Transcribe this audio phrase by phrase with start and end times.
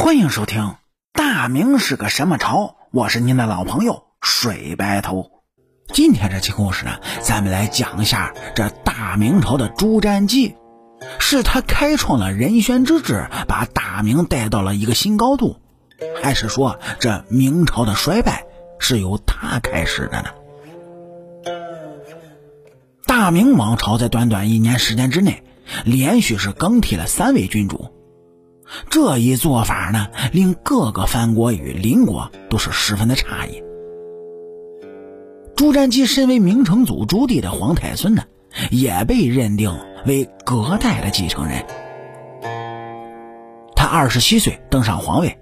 [0.00, 0.62] 欢迎收听
[1.12, 5.30] 《大明是个什么朝》，我是您的老朋友水白头。
[5.92, 10.56] 今天这期故事呢，咱们来讲一下这大明朝的朱瞻基，
[11.18, 15.60] 是他开创了仁宣之治，把大明带到了一个新高度，
[16.22, 18.46] 还是说这明朝的衰败
[18.78, 20.30] 是由他开始的呢？
[23.04, 25.44] 大明王朝在短短一年时间之内，
[25.84, 27.99] 连续是更替了三位君主。
[28.88, 33.62] 这一做法呢，令各个藩国与邻国都是十分的诧异。
[35.56, 38.22] 朱瞻基身为明成祖朱棣的皇太孙呢，
[38.70, 41.64] 也被认定为隔代的继承人。
[43.76, 45.38] 他二十七岁登上皇位，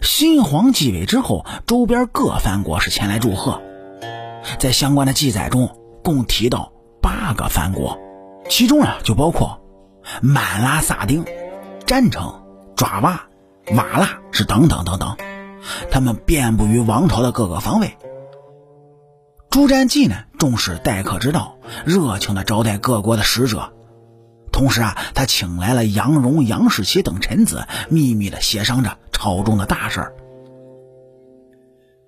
[0.00, 3.60] 新皇继位之后，周边各藩国是前来祝贺。
[4.58, 5.68] 在相关的记载中，
[6.02, 6.72] 共提到
[7.02, 7.98] 八个藩国，
[8.48, 9.60] 其中啊就包括
[10.22, 11.24] 满拉萨丁。
[11.90, 12.40] 占城、
[12.76, 13.20] 爪哇、
[13.74, 15.16] 瓦剌是等等等等，
[15.90, 17.96] 他们遍布于王朝的各个方位。
[19.50, 23.72] 朱瞻基呢，重视待客之道，热情的招待各国的使者，
[24.52, 30.12] 同时啊，他请来了杨荣、杨士奇等臣子，秘密的协商着朝中的大事。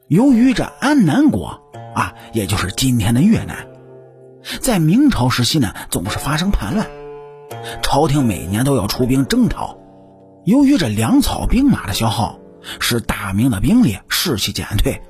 [0.06, 1.60] 由于这安南国
[1.96, 3.66] 啊，也就是今天的越南，
[4.60, 6.86] 在明朝时期呢，总是发生叛乱。
[7.82, 9.78] 朝廷每年都要出兵征讨，
[10.44, 12.38] 由于这粮草兵马的消耗，
[12.80, 15.02] 使大明的兵力士气减退。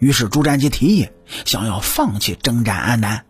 [0.00, 1.08] 于是朱瞻基提议，
[1.44, 3.24] 想要放弃征战安南，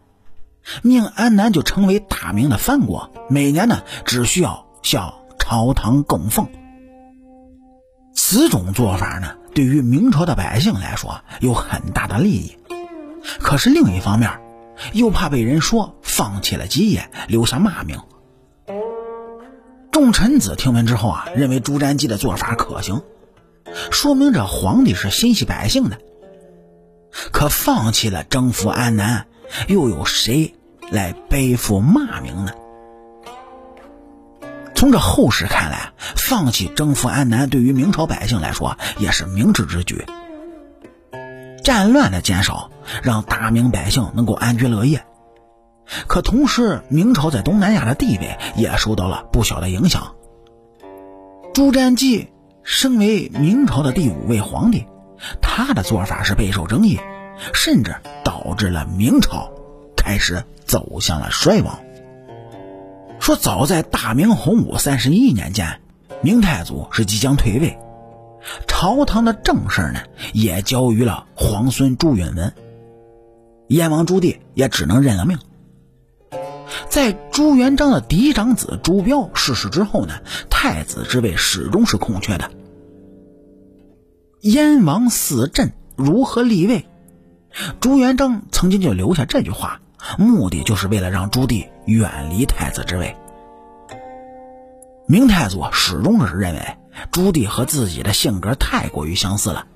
[0.83, 6.47] 命安南就成为大明的藩国，每年呢只需要向朝堂供奉。
[8.14, 12.59] 此种做法呢，对于明朝的百姓来说有很大的利益，
[13.41, 14.41] 可是另一方面，
[14.92, 15.98] 又怕被人说。
[16.19, 18.00] 放弃了基业，留下骂名。
[19.92, 23.05] 众臣子听闻之后啊，认为朱瞻基的做法可行，
[23.92, 26.00] 说明这皇帝是心系百姓的。
[27.30, 29.28] 可放弃了征服安南，
[29.68, 30.57] 又有谁
[30.90, 32.51] 来背负骂名呢？
[34.74, 40.05] 从这后世看来，放弃征服安南对于明朝百姓来说也是明智之举。
[41.62, 42.73] 战乱的减少，
[43.05, 45.05] 让大明百姓能够安居乐业。
[46.07, 50.15] 可同时，明朝在东南亚的地位也受到了不小的影响。
[51.55, 52.29] 朱瞻基
[52.63, 54.87] 身为明朝的第五位皇帝，
[55.41, 57.01] 他的做法是备受争议，
[57.55, 59.51] 甚至导致了明朝
[59.97, 61.79] 开始走向了衰亡。
[63.19, 65.81] 说早在大明洪武三十一年间，
[66.23, 67.79] 明太祖是即将退位，
[68.67, 70.01] 朝堂的正事呢
[70.33, 72.53] 也交于了皇孙朱允文，
[73.69, 75.39] 燕王朱棣也只能认了命。
[76.89, 80.14] 在朱元璋的嫡长子朱标逝世之后呢，
[80.51, 82.51] 太子之位始终是空缺的。
[84.40, 86.86] 燕王四镇如何立位？
[87.80, 89.80] 朱元璋曾经就留下这句话，
[90.18, 93.17] 目的就是为了让朱棣远离太子之位。
[95.07, 96.77] 明太祖始终是认为
[97.11, 99.67] 朱棣和自己的性格太过于相似了，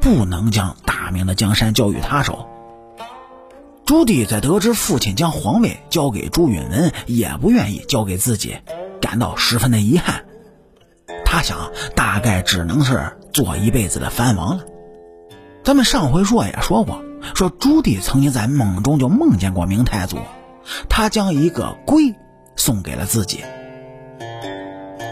[0.00, 2.48] 不能将大明的江山交于他手。
[3.92, 8.56] 朱棣在得知父亲将皇位交给朱允文，也不愿意交给自己，
[9.02, 10.24] 感到十分的遗憾。
[11.26, 14.64] 他想，大概只能是做一辈子的藩王了。
[15.62, 17.04] 咱们上回说也说过，
[17.34, 20.16] 说朱棣曾经在梦中就梦见过明太祖，
[20.88, 22.14] 他将一个龟
[22.56, 23.44] 送给了自己。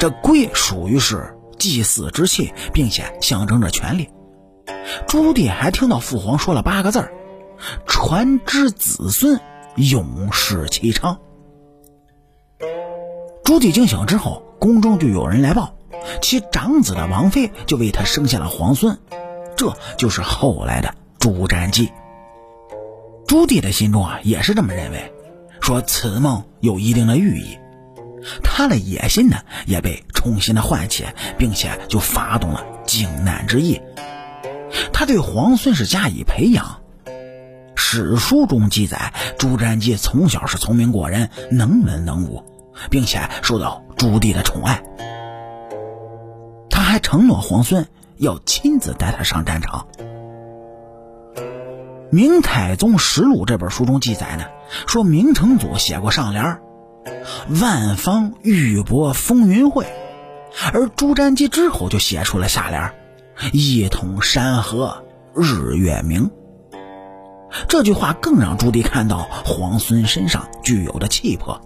[0.01, 4.09] 这龟属于是祭祀之器，并且象征着权力。
[5.07, 7.13] 朱棣还听到父皇说了八个字儿。
[7.87, 9.41] 传之子孙，
[9.77, 11.19] 永世其昌。
[13.45, 15.75] 朱棣惊醒之后，宫中就有人来报，
[16.23, 18.99] 其长子的王妃就为他生下了皇孙，
[19.57, 21.91] 这就是后来的朱瞻基。
[23.27, 25.13] 朱棣的心中啊，也是这么认为，
[25.61, 27.59] 说此梦有一定的寓意，
[28.43, 31.05] 他的野心呢也被重新的唤起，
[31.39, 33.81] 并且就发动了靖难之役。
[34.93, 36.80] 他对皇孙是加以培养。
[37.93, 42.45] 史书中记载，朱瞻基从小是聪明过人，能文能武，
[42.89, 44.81] 并且受到朱棣的宠爱。
[46.71, 49.89] 他还承诺皇孙要亲自带他上战场。
[52.13, 54.45] 《明太宗实录》这本书中记载呢，
[54.87, 56.61] 说明成祖写过上联
[57.61, 59.85] 万方玉帛风云会”，
[60.73, 62.95] 而朱瞻基之后就写出了下联
[63.53, 65.05] 一统山河
[65.35, 66.31] 日月明”。
[67.69, 71.61] 这句话更让朱棣看到皇孙身上具有的气魄。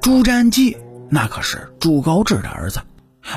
[0.00, 0.76] 朱瞻基
[1.08, 2.80] 那可是朱高炽的儿子，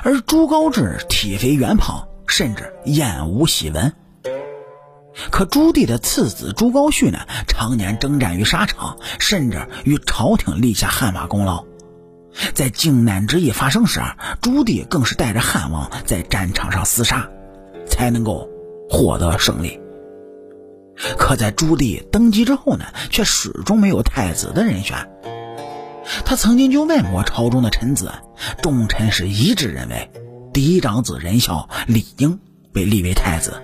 [0.04, 3.94] 而朱高炽体肥圆胖，甚至厌恶檄文。
[5.32, 11.66] 可朱棣的次子朱高煦呢，常年征战于沙场，甚至与朝廷立下汗马功劳。
[12.54, 14.00] 在靖难之役发生时，
[14.42, 17.28] 朱棣更是带着汉王在战场上厮杀，
[17.88, 18.48] 才能够
[18.90, 19.80] 获得胜利。
[21.18, 25.10] 可在朱棣登基之后呢，却始终没有太子的人选。
[26.26, 28.12] 他曾经就问过朝中的臣子，
[28.62, 30.10] 众臣是一致认为，
[30.54, 32.40] 嫡长子仁孝理应
[32.74, 33.62] 被立为太子。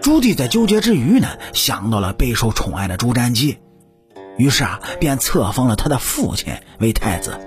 [0.00, 3.58] 朱棣在纠结之余呢，想到了备受宠爱的朱瞻基，
[4.38, 7.38] 于是啊，便册封了他的父亲为太子。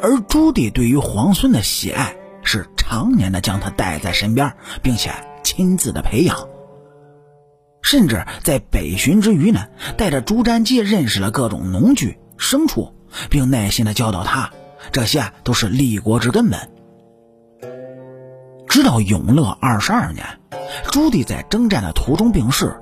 [0.00, 2.14] 而朱棣对于皇孙的喜爱，
[2.44, 4.52] 是常年的将他带在身边，
[4.82, 5.10] 并且
[5.42, 6.48] 亲自的培养。
[7.82, 9.66] 甚至在北巡之余呢，
[9.98, 12.94] 带着朱瞻基认识了各种农具、牲畜，
[13.28, 14.50] 并耐心的教导他，
[14.92, 16.70] 这些都是立国之根本。
[18.68, 20.24] 直到永乐二十二年，
[20.90, 22.74] 朱棣在征战的途中病逝，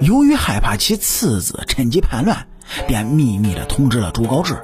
[0.00, 2.46] 由于害怕其次子趁机叛乱，
[2.86, 4.58] 便秘密的通知了朱高炽。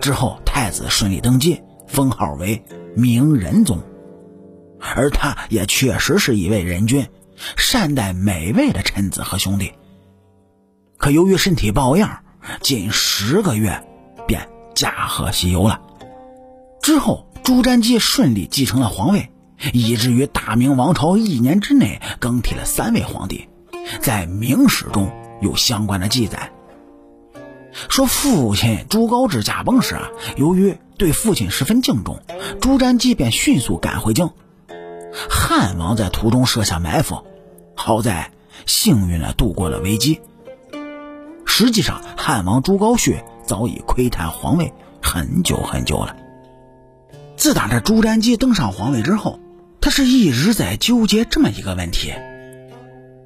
[0.00, 2.62] 之后，太子顺利登基，封号为
[2.94, 3.82] 明仁宗，
[4.78, 7.06] 而他也确实是一位仁君，
[7.56, 9.72] 善待每位的臣子和兄弟。
[10.96, 12.22] 可由于身体抱恙，
[12.60, 13.84] 近十个月
[14.26, 15.80] 便驾鹤西游了。
[16.82, 19.30] 之后，朱瞻基顺利继承了皇位，
[19.72, 23.48] 以至于大明王朝一年之内更替了三位皇帝，
[24.00, 26.50] 在明史中有相关的记载。
[27.88, 32.20] 说父亲朱高炽驾崩时啊，由于对父亲十分敬重，
[32.60, 34.30] 朱瞻基便迅速赶回京。
[35.30, 37.24] 汉王在途中设下埋伏，
[37.74, 38.30] 好在
[38.66, 40.20] 幸运的度过了危机。
[41.46, 44.72] 实际上，汉王朱高煦早已窥探皇位
[45.02, 46.16] 很久很久了。
[47.36, 49.40] 自打这朱瞻基登上皇位之后，
[49.80, 52.12] 他是一直在纠结这么一个问题：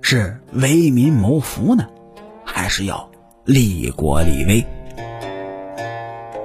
[0.00, 1.86] 是为民谋福呢，
[2.44, 3.10] 还是要？
[3.44, 4.64] 立国立威，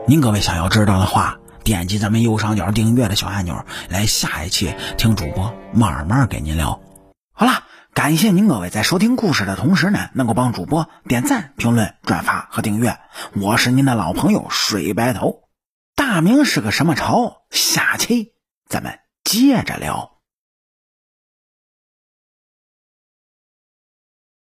[0.08, 6.80] 您各位想要知道的话，点击咱们右上角订阅的小按钮，来下一期听主播慢慢给您聊。
[7.34, 12.98] 好了，感谢您各位在收听故事的同时呢，能够帮主播点赞、评论、转发和订阅。
[13.36, 15.42] 我是您的老朋友水白头。
[15.94, 17.42] 大明是个什么朝？
[17.52, 18.32] 下期
[18.70, 20.17] 咱们接着聊。